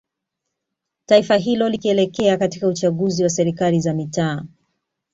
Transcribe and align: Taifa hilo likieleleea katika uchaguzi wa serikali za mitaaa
Taifa 1.05 1.35
hilo 1.37 1.69
likieleleea 1.69 2.37
katika 2.37 2.67
uchaguzi 2.67 3.23
wa 3.23 3.29
serikali 3.29 3.79
za 3.79 3.93
mitaaa 3.93 4.45